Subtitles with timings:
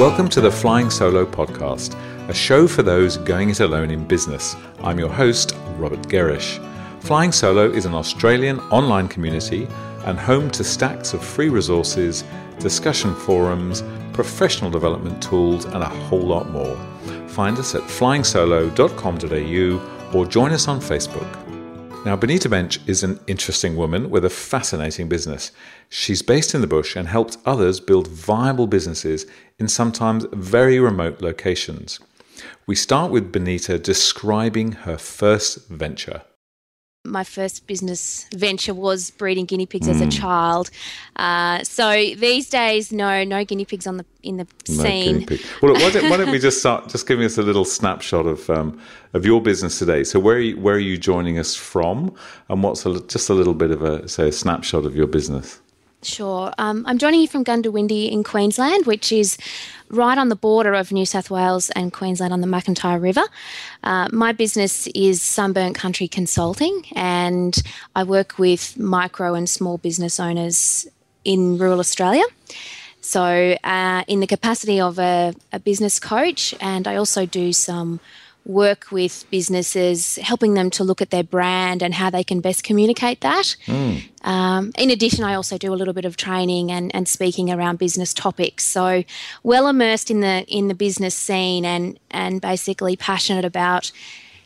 [0.00, 1.94] Welcome to the Flying Solo podcast,
[2.30, 4.56] a show for those going it alone in business.
[4.82, 6.58] I'm your host, Robert Gerrish.
[7.02, 9.68] Flying Solo is an Australian online community
[10.06, 12.24] and home to stacks of free resources,
[12.58, 16.78] discussion forums, professional development tools, and a whole lot more.
[17.28, 21.50] Find us at flyingsolo.com.au or join us on Facebook.
[22.06, 25.52] Now, Benita Bensch is an interesting woman with a fascinating business.
[25.90, 29.26] She's based in the bush and helped others build viable businesses
[29.60, 32.00] in sometimes very remote locations.
[32.66, 36.22] We start with Benita describing her first venture
[37.04, 39.90] my first business venture was breeding guinea pigs mm.
[39.90, 40.12] as a mm.
[40.12, 40.70] child.
[41.16, 45.26] Uh, so these days, no, no guinea pigs on the in the no scene.
[45.62, 48.50] Well, why don't, why don't, we just start just giving us a little snapshot of
[48.50, 48.80] um,
[49.14, 50.04] of your business today?
[50.04, 52.14] So where are you, where are you joining us from,
[52.48, 55.60] and what's a, just a little bit of a say a snapshot of your business?
[56.02, 56.50] Sure.
[56.56, 59.36] Um, I'm joining you from Goondiwindi in Queensland, which is
[59.90, 63.22] right on the border of New South Wales and Queensland on the McIntyre River.
[63.84, 67.62] Uh, my business is Sunburnt Country Consulting, and
[67.94, 70.86] I work with micro and small business owners
[71.24, 72.24] in rural Australia.
[73.02, 78.00] So, uh, in the capacity of a, a business coach, and I also do some
[78.44, 82.64] work with businesses, helping them to look at their brand and how they can best
[82.64, 83.56] communicate that.
[83.66, 84.02] Mm.
[84.26, 87.78] Um, in addition, I also do a little bit of training and, and speaking around
[87.78, 88.64] business topics.
[88.64, 89.04] So,
[89.42, 93.92] well immersed in the in the business scene and and basically passionate about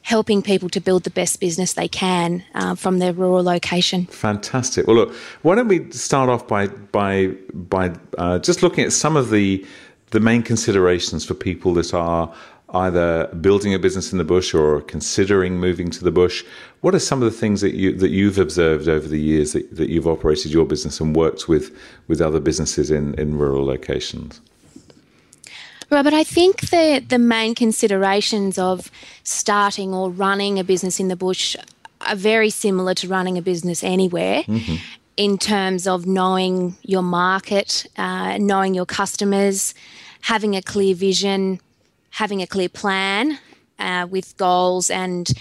[0.03, 4.05] helping people to build the best business they can uh, from their rural location.
[4.07, 4.87] Fantastic.
[4.87, 9.17] Well, look, why don't we start off by by by uh, just looking at some
[9.17, 9.65] of the
[10.11, 12.33] the main considerations for people that are
[12.75, 16.45] either building a business in the bush or considering moving to the bush.
[16.81, 19.75] What are some of the things that you that you've observed over the years that,
[19.77, 21.77] that you've operated your business and worked with
[22.09, 24.41] with other businesses in, in rural locations?
[25.91, 28.91] Robert, I think the the main considerations of
[29.23, 31.56] starting or running a business in the bush
[32.01, 34.43] are very similar to running a business anywhere.
[34.43, 34.77] Mm-hmm.
[35.17, 39.73] In terms of knowing your market, uh, knowing your customers,
[40.23, 41.61] having a clear vision,
[42.15, 43.39] having a clear plan
[43.79, 45.33] uh, with goals and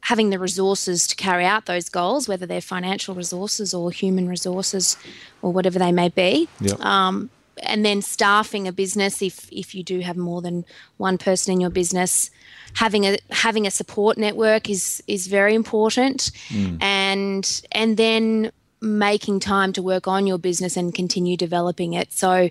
[0.00, 4.96] having the resources to carry out those goals, whether they're financial resources or human resources
[5.42, 6.48] or whatever they may be.
[6.60, 6.80] Yep.
[6.80, 7.30] Um,
[7.62, 10.64] and then staffing a business if if you do have more than
[10.96, 12.30] one person in your business
[12.74, 16.80] having a having a support network is is very important mm.
[16.80, 22.48] and and then making time to work on your business and continue developing it so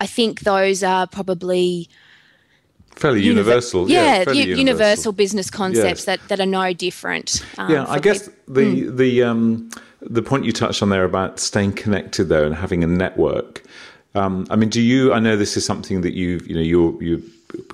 [0.00, 1.86] i think those are probably
[2.96, 3.90] fairly universal.
[3.90, 4.58] Yeah, yeah fairly universal.
[4.58, 5.12] universal.
[5.12, 6.04] business concepts yes.
[6.04, 7.44] that, that are no different.
[7.58, 8.96] Um, yeah, I guess the mm.
[8.96, 9.70] the um,
[10.00, 13.62] the point you touched on there about staying connected though and having a network.
[14.14, 15.12] Um, I mean, do you?
[15.12, 17.22] I know this is something that you you know you're you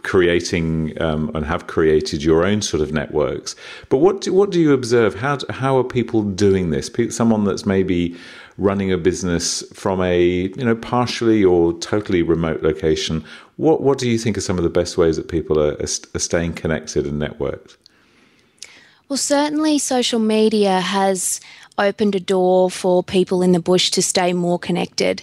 [0.03, 3.55] creating um, and have created your own sort of networks.
[3.89, 5.15] But what do, what do you observe?
[5.15, 6.91] How how are people doing this?
[7.11, 8.17] Someone that's maybe
[8.59, 13.25] running a business from a you know partially or totally remote location.
[13.57, 16.19] What what do you think are some of the best ways that people are, are
[16.19, 17.77] staying connected and networked?
[19.09, 21.41] Well, certainly social media has
[21.79, 25.23] opened a door for people in the bush to stay more connected.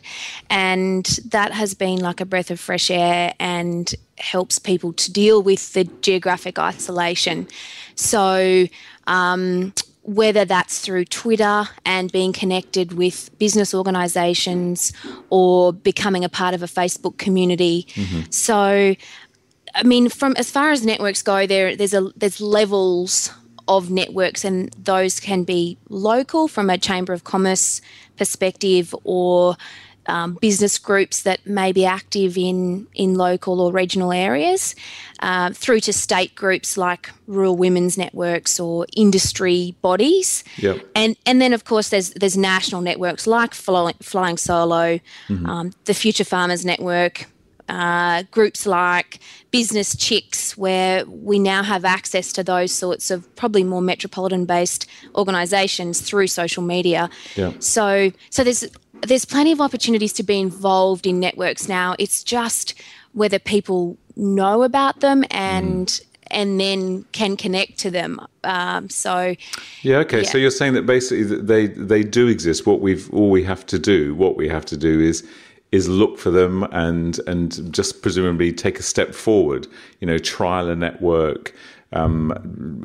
[0.49, 5.41] And that has been like a breath of fresh air and helps people to deal
[5.41, 7.47] with the geographic isolation.
[7.95, 8.67] So,
[9.07, 9.73] um,
[10.03, 14.91] whether that's through Twitter and being connected with business organisations
[15.29, 17.87] or becoming a part of a Facebook community.
[17.93, 18.29] Mm-hmm.
[18.29, 18.95] So,
[19.75, 23.31] I mean, from as far as networks go, there there's a there's levels
[23.67, 27.81] of networks, and those can be local from a chamber of commerce
[28.17, 29.55] perspective or
[30.07, 34.75] um, business groups that may be active in, in local or regional areas,
[35.19, 40.85] uh, through to state groups like rural women's networks or industry bodies, yep.
[40.95, 45.45] and and then of course there's there's national networks like Flying, Flying Solo, mm-hmm.
[45.45, 47.27] um, the Future Farmers Network,
[47.69, 49.19] uh, groups like
[49.51, 54.87] Business Chicks, where we now have access to those sorts of probably more metropolitan based
[55.15, 57.09] organisations through social media.
[57.35, 57.53] Yeah.
[57.59, 58.65] So, so there's
[59.05, 61.95] there's plenty of opportunities to be involved in networks now.
[61.99, 62.73] It's just
[63.13, 66.05] whether people know about them and mm.
[66.27, 68.19] and then can connect to them.
[68.43, 69.35] Um, so
[69.81, 70.23] yeah, okay.
[70.23, 70.29] Yeah.
[70.29, 72.65] So you're saying that basically they they do exist.
[72.65, 75.27] What we've all we have to do, what we have to do is
[75.71, 79.67] is look for them and and just presumably take a step forward.
[79.99, 81.53] You know, trial a network.
[81.93, 82.81] Um,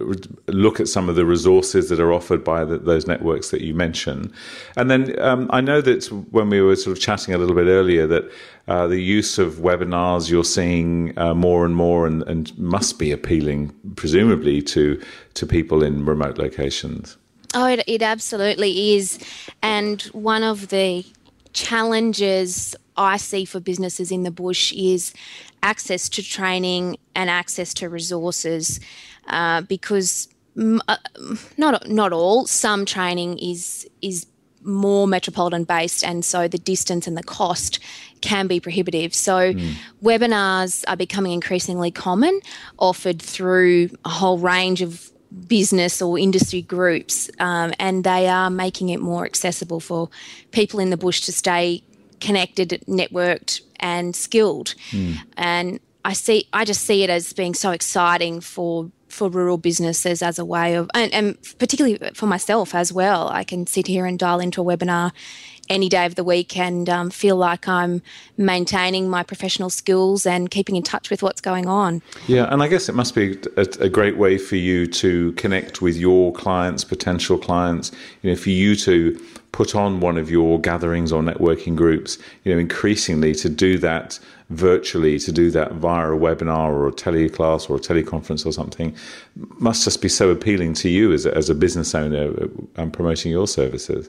[0.46, 3.74] look at some of the resources that are offered by the, those networks that you
[3.74, 4.32] mentioned.
[4.76, 7.66] And then um, I know that when we were sort of chatting a little bit
[7.66, 8.30] earlier, that
[8.68, 13.10] uh, the use of webinars you're seeing uh, more and more and, and must be
[13.10, 15.00] appealing, presumably, to,
[15.34, 17.16] to people in remote locations.
[17.54, 19.18] Oh, it, it absolutely is.
[19.62, 21.06] And one of the
[21.54, 25.14] challenges I see for businesses in the bush is
[25.62, 28.80] access to training and access to resources
[29.28, 30.28] uh, because
[30.58, 30.96] uh,
[31.56, 34.26] not not all some training is is
[34.62, 37.78] more metropolitan based and so the distance and the cost
[38.22, 39.74] can be prohibitive so mm.
[40.02, 42.40] webinars are becoming increasingly common
[42.78, 45.12] offered through a whole range of
[45.46, 50.08] business or industry groups um, and they are making it more accessible for
[50.50, 51.82] people in the bush to stay
[52.20, 55.16] connected networked and skilled mm.
[55.36, 60.22] and I see I just see it as being so exciting for for rural businesses
[60.22, 63.28] as a way of and, and particularly for myself as well.
[63.28, 65.12] I can sit here and dial into a webinar
[65.68, 68.00] any day of the week and um, feel like I'm
[68.38, 72.00] maintaining my professional skills and keeping in touch with what's going on.
[72.26, 75.82] Yeah, and I guess it must be a, a, great way for you to connect
[75.82, 77.92] with your clients, potential clients.
[78.22, 79.22] You know, for you to
[79.52, 82.18] put on one of your gatherings or networking groups.
[82.44, 84.18] You know, increasingly to do that
[84.50, 88.94] virtually, to do that via a webinar or a teleclass or a teleconference or something,
[89.58, 92.32] must just be so appealing to you as a, as a business owner
[92.76, 94.08] and promoting your services.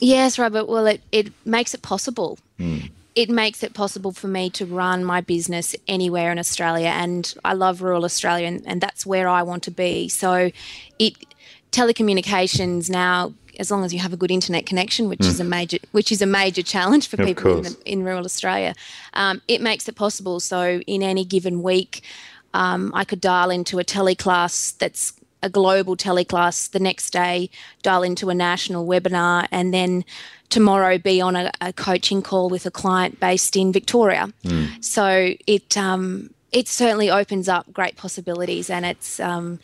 [0.00, 0.68] Yes, Robert.
[0.68, 2.38] Well, it, it makes it possible.
[2.58, 2.90] Mm.
[3.14, 7.52] It makes it possible for me to run my business anywhere in Australia, and I
[7.52, 10.08] love rural Australia, and, and that's where I want to be.
[10.08, 10.50] So,
[10.98, 11.14] it
[11.70, 15.28] telecommunications now as long as you have a good internet connection, which mm.
[15.28, 18.74] is a major which is a major challenge for people in, the, in, rural Australia.
[19.12, 20.40] Um, it makes it possible.
[20.40, 22.02] So in any given week,
[22.52, 25.12] um, I could dial into a teleclass that's
[25.42, 27.50] a global teleclass the next day,
[27.82, 30.04] dial into a national webinar, and then
[30.48, 34.32] tomorrow be on a, a coaching call with a client based in Victoria.
[34.44, 34.82] Mm.
[34.82, 39.58] So it um, it certainly opens up great possibilities, and it's um,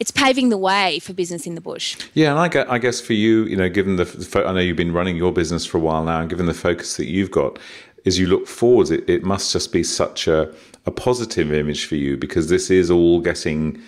[0.00, 1.96] it's paving the way for business in the bush.
[2.14, 5.16] Yeah, and I guess, for you, you know, given the I know you've been running
[5.16, 7.58] your business for a while now, and given the focus that you've got,
[8.06, 10.52] as you look forward, it, it must just be such a,
[10.86, 13.80] a positive image for you because this is all getting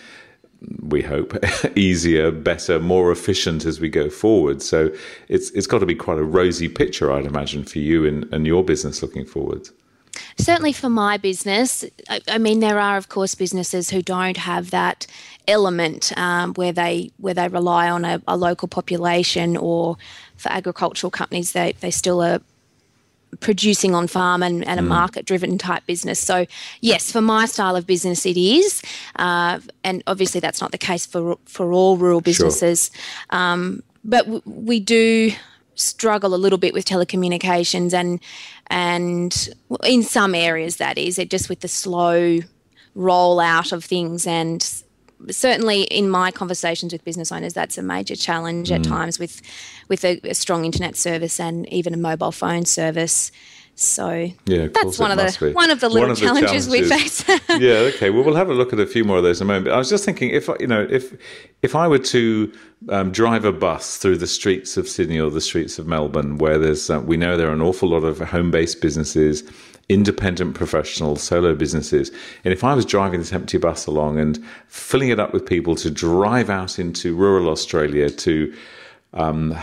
[0.83, 1.35] we hope
[1.77, 4.63] easier, better, more efficient as we go forward.
[4.63, 4.91] So
[5.29, 8.47] it's it's got to be quite a rosy picture, I'd imagine, for you and, and
[8.47, 9.69] your business looking forward.
[10.37, 14.71] Certainly for my business, I, I mean there are of course businesses who don't have
[14.71, 15.07] that
[15.51, 19.97] element um, where they where they rely on a, a, local population or
[20.37, 22.41] for agricultural companies they, they still are
[23.39, 24.89] producing on farm and, and a mm.
[24.89, 26.19] market driven type business.
[26.19, 26.47] So,
[26.81, 28.83] yes, for my style of business, it is.
[29.17, 32.91] Uh, and obviously, that's not the case for, for all rural businesses.
[33.31, 33.41] Sure.
[33.41, 35.33] Um, but w- we do
[35.75, 38.21] struggle a little bit with telecommunications and
[38.67, 39.49] and
[39.85, 42.41] in some areas that is it just with the slow
[42.95, 44.83] rollout of things and
[45.29, 48.77] certainly in my conversations with business owners, that's a major challenge mm.
[48.77, 49.43] at times with
[49.89, 53.33] with a, a, strong internet service and even a mobile phone service.
[53.75, 56.89] So yeah, that's one of the one of the little of the challenges, challenges, we
[56.89, 57.25] face.
[57.49, 58.11] yeah, okay.
[58.11, 59.67] Well, we'll have a look at a few more of those in a moment.
[59.67, 61.15] But I was just thinking, if you know, if
[61.63, 62.53] if I were to
[62.91, 66.59] um, drive a bus through the streets of Sydney or the streets of Melbourne, where
[66.59, 69.45] there's uh, we know there are an awful lot of home-based businesses
[69.91, 72.11] independent professionals, solo businesses.
[72.45, 75.75] And if I was driving this empty bus along and filling it up with people
[75.77, 78.55] to drive out into rural Australia to
[79.13, 79.57] um,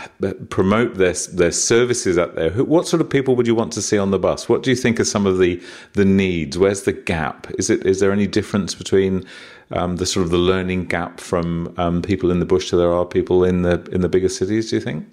[0.49, 2.51] promote their their services out there.
[2.51, 4.49] What sort of people would you want to see on the bus?
[4.49, 5.61] What do you think are some of the
[5.93, 6.57] the needs?
[6.57, 7.47] Where's the gap?
[7.57, 9.25] Is it is there any difference between
[9.71, 12.91] um, the sort of the learning gap from um, people in the bush to there
[12.91, 14.69] are people in the in the bigger cities?
[14.69, 15.07] Do you think?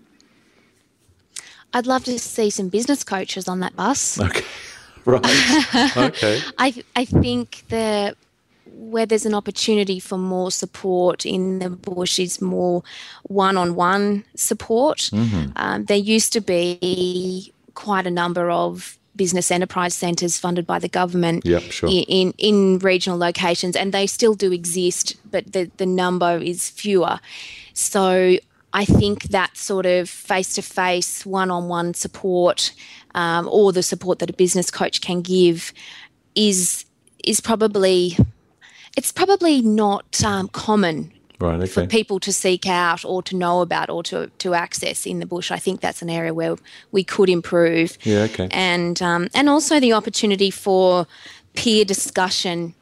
[1.73, 4.21] I'd love to see some business coaches on that bus.
[4.21, 4.44] Okay.
[5.75, 5.96] right.
[5.96, 6.40] Okay.
[6.58, 8.16] I I think the
[8.76, 12.82] where there's an opportunity for more support in the bush is more
[13.25, 14.99] one-on-one support.
[15.12, 15.52] Mm-hmm.
[15.56, 20.88] Um, there used to be quite a number of business enterprise centres funded by the
[20.88, 21.88] government yep, sure.
[21.88, 27.20] in, in regional locations, and they still do exist, but the, the number is fewer.
[27.75, 28.38] So
[28.74, 32.72] I think that sort of face to face, one on one support,
[33.14, 35.72] um, or the support that a business coach can give,
[36.34, 36.84] is
[37.22, 38.18] is probably
[38.96, 41.66] it's probably not um, common right, okay.
[41.66, 45.26] for people to seek out or to know about or to, to access in the
[45.26, 45.50] bush.
[45.50, 46.56] I think that's an area where
[46.90, 47.96] we could improve.
[48.02, 48.48] Yeah, okay.
[48.50, 51.06] And um, and also the opportunity for
[51.54, 52.74] peer discussion,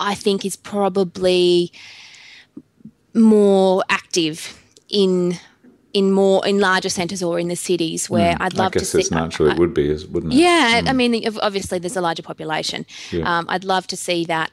[0.00, 1.70] I think, is probably
[3.14, 5.38] more active in
[5.92, 8.98] in more in larger centres or in the cities where mm, I'd love to see.
[8.98, 9.50] I guess it's natural.
[9.50, 10.36] it would be, wouldn't it?
[10.36, 10.88] Yeah, mm.
[10.90, 12.84] I mean, obviously there's a larger population.
[13.10, 13.38] Yeah.
[13.38, 14.50] Um, I'd love to see that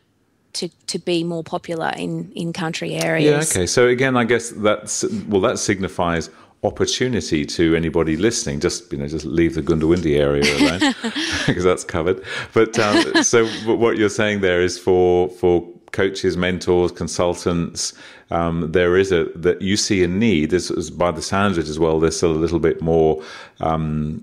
[0.54, 3.54] to, to be more popular in, in country areas.
[3.54, 3.68] Yeah, okay.
[3.68, 6.30] So again, I guess that's well, that signifies
[6.64, 8.60] opportunity to anybody listening.
[8.60, 10.96] Just you know, just leave the Goondiwindi area alone
[11.46, 12.24] because that's covered.
[12.54, 17.94] But um, so what you're saying there is for for coaches, mentors, consultants.
[18.32, 20.50] Um, there is a that you see a need.
[20.50, 22.00] This is by the sounds of it as well.
[22.00, 23.24] There's still a little bit more
[23.62, 24.22] um,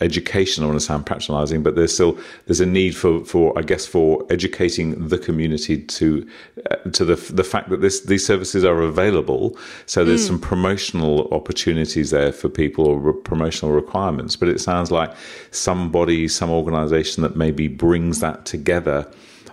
[0.00, 0.64] education.
[0.64, 3.86] I want to sound patronising, but there's still there's a need for for I guess
[3.86, 6.28] for educating the community to
[6.70, 9.58] uh, to the the fact that this these services are available.
[9.86, 10.28] So there's mm.
[10.28, 14.36] some promotional opportunities there for people or re- promotional requirements.
[14.36, 15.12] But it sounds like
[15.50, 19.10] somebody, some organisation that maybe brings that together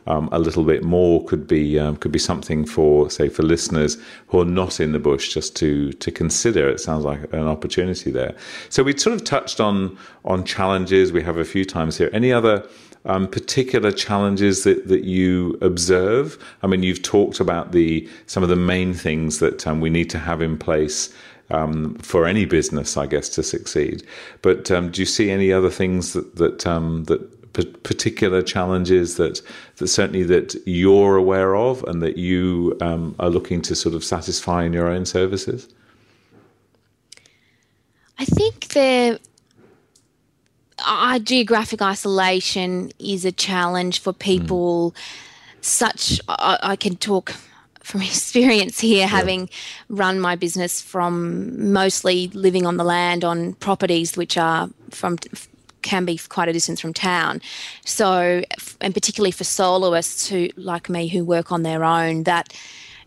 [0.08, 3.98] um, a little bit more could be um, could be something for say for listeners
[4.28, 6.70] who are not in the bush just to to consider.
[6.70, 8.36] It sounds like an opportunity there.
[8.70, 11.12] So we sort of touched on on challenges.
[11.12, 12.10] We have a few times here.
[12.14, 12.68] Any other
[13.06, 16.38] um, particular challenges that, that you observe?
[16.62, 20.10] I mean, you've talked about the some of the main things that um, we need
[20.12, 21.14] to have in place
[21.50, 24.04] um, for any business, I guess, to succeed.
[24.42, 29.42] But um, do you see any other things that that um, that particular challenges that
[29.78, 34.04] that certainly that you're aware of and that you um, are looking to sort of
[34.04, 35.68] satisfy in your own services?
[38.18, 39.20] I think the
[40.86, 44.92] uh, geographic isolation is a challenge for people.
[44.92, 44.98] Mm.
[45.64, 47.34] Such I, I, can talk
[47.82, 49.08] from experience here, yeah.
[49.08, 49.50] having
[49.90, 55.18] run my business from mostly living on the land on properties which are from
[55.82, 57.42] can be quite a distance from town.
[57.86, 58.44] So,
[58.80, 62.54] and particularly for soloists who, like me, who work on their own, that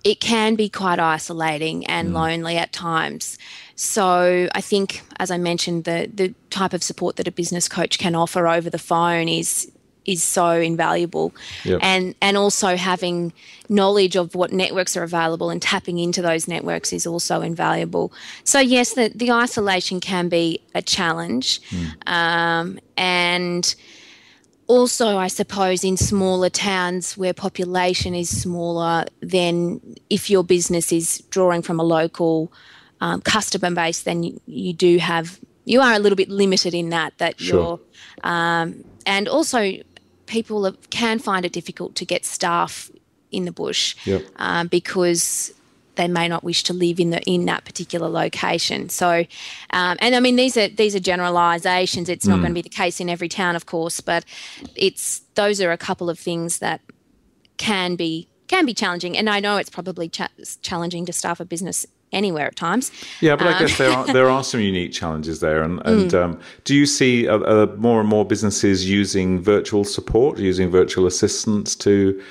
[0.03, 2.15] it can be quite isolating and mm.
[2.15, 3.39] lonely at times.
[3.77, 7.99] So, I think, as I mentioned, the the type of support that a business coach
[7.99, 9.71] can offer over the phone is
[10.07, 11.35] is so invaluable
[11.65, 11.79] yep.
[11.83, 13.33] and and also having
[13.69, 18.13] knowledge of what networks are available and tapping into those networks is also invaluable
[18.45, 22.09] so yes the, the isolation can be a challenge mm.
[22.09, 23.75] um, and
[24.67, 29.81] also i suppose in smaller towns where population is smaller then
[30.11, 32.53] if your business is drawing from a local
[33.01, 36.91] um, customer base then you, you do have you are a little bit limited in
[36.91, 37.79] that that sure.
[38.23, 39.73] you're um, and also
[40.35, 42.91] people can find it difficult to get staff
[43.31, 44.25] in the bush yep.
[44.37, 45.55] um, because
[45.95, 48.89] they may not wish to live in the in that particular location.
[48.89, 49.25] So,
[49.71, 52.09] um, and I mean these are these are generalisations.
[52.09, 52.43] It's not mm.
[52.43, 54.25] going to be the case in every town, of course, but
[54.75, 56.81] it's those are a couple of things that
[57.57, 59.17] can be can be challenging.
[59.17, 62.91] And I know it's probably cha- challenging to staff a business anywhere at times.
[63.21, 65.63] Yeah, but um, I guess there are there are some unique challenges there.
[65.63, 66.23] And, and mm.
[66.23, 71.07] um, do you see uh, uh, more and more businesses using virtual support, using virtual
[71.07, 72.23] assistants to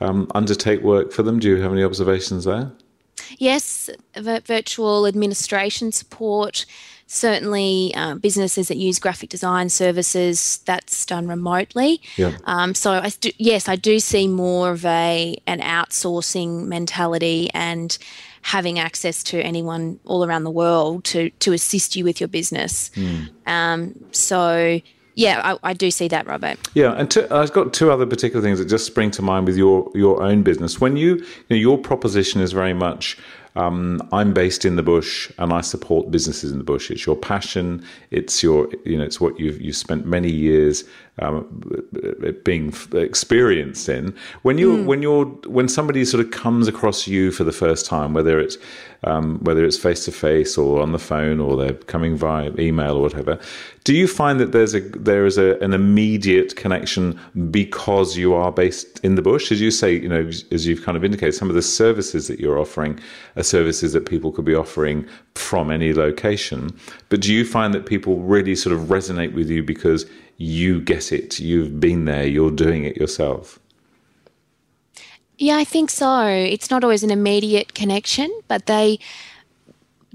[0.00, 1.38] um, undertake work for them?
[1.38, 2.72] Do you have any observations there?
[3.38, 6.66] Yes, virtual administration support.
[7.06, 12.00] Certainly, uh, businesses that use graphic design services that's done remotely.
[12.16, 12.38] Yeah.
[12.44, 17.98] Um, so, I do, yes, I do see more of a an outsourcing mentality and
[18.42, 22.90] having access to anyone all around the world to to assist you with your business.
[22.94, 23.30] Mm.
[23.46, 24.80] Um, so
[25.14, 26.58] yeah, I, I, do see that, Robert.
[26.74, 29.56] Yeah, and i I've got two other particular things that just spring to mind with
[29.56, 30.80] your your own business.
[30.80, 33.18] When you, you know, your proposition is very much
[33.54, 36.90] um, I'm based in the bush and I support businesses in the bush.
[36.90, 37.84] It's your passion.
[38.10, 40.84] It's your, you know, it's what you've you've spent many years
[41.18, 41.62] um,
[42.44, 44.14] being experienced in.
[44.42, 44.84] When you mm.
[44.86, 48.56] when you're when somebody sort of comes across you for the first time, whether it's
[49.04, 52.96] um, whether it's face to face or on the phone or they're coming via email
[52.96, 53.38] or whatever,
[53.84, 57.18] do you find that there's a there is a, an immediate connection
[57.50, 59.50] because you are based in the bush?
[59.50, 62.38] As you say, you know, as you've kind of indicated, some of the services that
[62.38, 62.98] you're offering
[63.36, 66.70] are services that people could be offering from any location.
[67.08, 70.06] But do you find that people really sort of resonate with you because
[70.42, 73.58] you get it, you've been there, you're doing it yourself.
[75.38, 76.26] Yeah, I think so.
[76.26, 78.98] It's not always an immediate connection, but they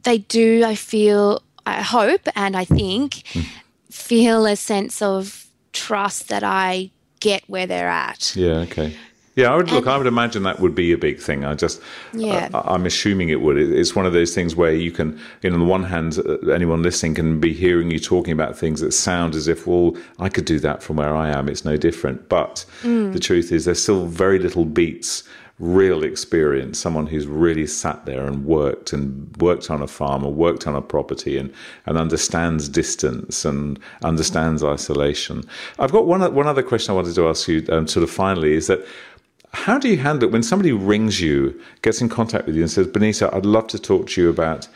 [0.03, 0.63] they do.
[0.65, 3.45] I feel, I hope, and I think mm.
[3.91, 8.36] feel a sense of trust that I get where they're at.
[8.36, 8.59] Yeah.
[8.59, 8.95] Okay.
[9.36, 9.86] Yeah, I would look.
[9.86, 11.45] I would imagine that would be a big thing.
[11.45, 11.79] I just,
[12.12, 12.50] yeah.
[12.55, 13.57] I, am assuming it would.
[13.57, 16.50] It's one of those things where you can, you know, on the one hand, uh,
[16.50, 20.29] anyone listening can be hearing you talking about things that sound as if, well, I
[20.29, 21.50] could do that from where I am.
[21.50, 22.29] It's no different.
[22.29, 23.13] But mm.
[23.13, 25.24] the truth is, there's still very little beats
[25.59, 30.31] real experience, someone who's really sat there and worked and worked on a farm or
[30.31, 31.51] worked on a property and,
[31.87, 35.43] and understands distance and understands isolation.
[35.79, 38.53] I've got one, one other question I wanted to ask you, um, sort of finally,
[38.53, 38.85] is that
[39.53, 42.69] how do you handle it when somebody rings you, gets in contact with you, and
[42.69, 44.67] says, Benita, I'd love to talk to you about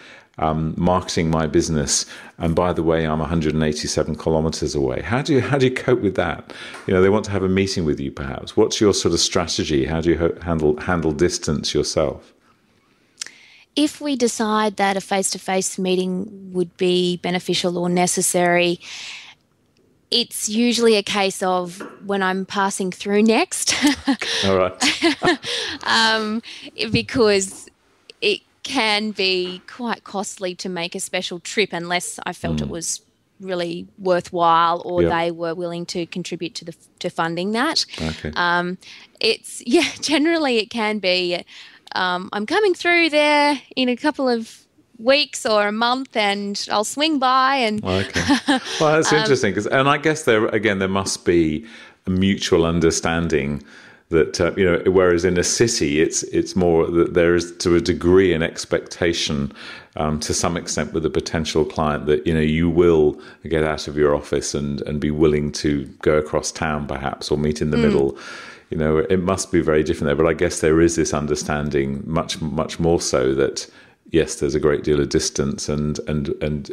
[0.42, 2.06] um, marketing my business,
[2.38, 5.02] and by the way, I'm 187 kilometers away.
[5.02, 6.52] How do you how do you cope with that?
[6.88, 8.58] You know, they want to have a meeting with you, perhaps.
[8.58, 9.86] What's your sort of strategy?
[9.86, 12.34] How do you ho- handle handle distance yourself?
[13.76, 18.82] If we decide that a face to face meeting would be beneficial or necessary,
[20.10, 23.74] it's usually a case of when I'm passing through next.
[24.46, 25.40] All right.
[25.86, 26.42] um,
[26.92, 27.70] because
[28.64, 32.64] can be quite costly to make a special trip unless I felt mm.
[32.64, 33.02] it was
[33.40, 35.12] really worthwhile or yep.
[35.12, 37.86] they were willing to contribute to the to funding that.
[38.00, 38.32] Okay.
[38.36, 38.78] Um,
[39.20, 41.44] it's yeah, generally it can be.
[41.94, 44.66] Um, I'm coming through there in a couple of
[44.98, 48.38] weeks or a month and I'll swing by and okay.
[48.80, 51.66] Well, that's um, interesting cause, and I guess there again there must be
[52.06, 53.64] a mutual understanding
[54.12, 57.76] that uh, you know whereas in a city it's it's more that there is to
[57.76, 59.52] a degree an expectation
[59.96, 63.88] um, to some extent with a potential client that you know you will get out
[63.88, 67.72] of your office and and be willing to go across town perhaps or meet in
[67.72, 67.84] the mm.
[67.84, 68.18] middle
[68.70, 72.04] you know it must be very different there but i guess there is this understanding
[72.06, 73.68] much much more so that
[74.12, 76.72] yes, there's a great deal of distance, and and and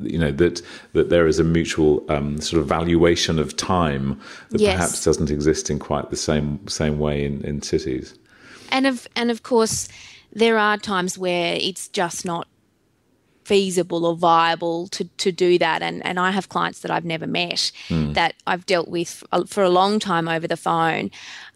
[0.00, 0.62] you know that
[0.94, 4.18] that there is a mutual um, sort of valuation of time
[4.50, 4.74] that yes.
[4.74, 8.14] perhaps doesn't exist in quite the same same way in, in cities.
[8.70, 9.88] And of and of course,
[10.32, 12.48] there are times where it's just not
[13.52, 15.82] feasible or viable to, to do that.
[15.82, 18.14] And, and I have clients that I've never met mm.
[18.14, 21.10] that I've dealt with for a long time over the phone.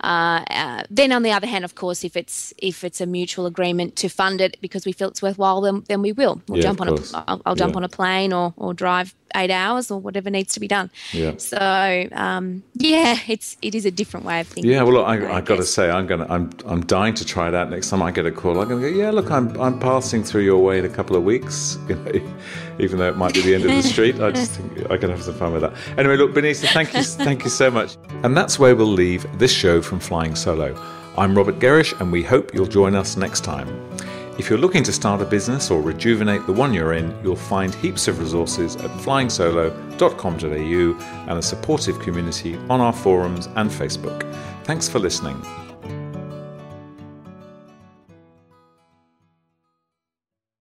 [0.04, 3.46] Uh, uh, then on the other hand, of course, if it's if it's a mutual
[3.46, 6.42] agreement to fund it because we feel it's worthwhile, then, then we will.
[6.48, 7.78] We'll yeah, jump on a, I'll, I'll jump yeah.
[7.78, 10.91] on a plane or, or drive eight hours or whatever needs to be done.
[11.12, 11.33] Yeah.
[11.39, 14.73] So um, yeah, it's it is a different way of thinking.
[14.73, 14.83] Yeah.
[14.83, 17.55] Well, look, I, I, got to say, I'm gonna I'm I'm dying to try it
[17.55, 18.61] out next time I get a call.
[18.61, 18.87] I'm gonna go.
[18.87, 21.79] Yeah, look, I'm I'm passing through your way in a couple of weeks.
[21.87, 22.37] You know,
[22.81, 25.09] even though it might be the end of the street, I just think I can
[25.09, 25.73] have some fun with that.
[25.97, 27.97] Anyway, look, Benita, thank you thank you so much.
[28.25, 30.75] And that's where we'll leave this show from Flying Solo.
[31.17, 33.69] I'm Robert Gerrish, and we hope you'll join us next time.
[34.38, 37.75] If you're looking to start a business or rejuvenate the one you're in, you'll find
[37.75, 44.31] heaps of resources at flyingsolo.com.au and a supportive community on our forums and Facebook.
[44.64, 45.40] Thanks for listening.